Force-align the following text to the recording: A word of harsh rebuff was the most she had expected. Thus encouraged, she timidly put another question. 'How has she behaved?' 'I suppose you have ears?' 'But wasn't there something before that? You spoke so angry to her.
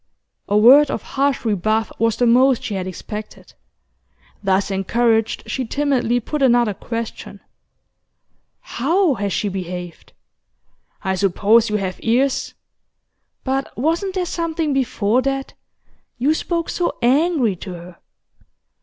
A 0.49 0.57
word 0.57 0.89
of 0.89 1.03
harsh 1.03 1.45
rebuff 1.45 1.91
was 1.99 2.17
the 2.17 2.25
most 2.25 2.63
she 2.63 2.73
had 2.73 2.87
expected. 2.87 3.53
Thus 4.41 4.71
encouraged, 4.71 5.43
she 5.45 5.63
timidly 5.63 6.19
put 6.19 6.41
another 6.41 6.73
question. 6.73 7.39
'How 8.61 9.13
has 9.13 9.31
she 9.31 9.47
behaved?' 9.47 10.13
'I 11.03 11.13
suppose 11.13 11.69
you 11.69 11.75
have 11.75 11.99
ears?' 11.99 12.55
'But 13.43 13.77
wasn't 13.77 14.15
there 14.15 14.25
something 14.25 14.73
before 14.73 15.21
that? 15.21 15.53
You 16.17 16.33
spoke 16.33 16.71
so 16.71 16.97
angry 17.03 17.55
to 17.57 17.73
her. 17.73 17.97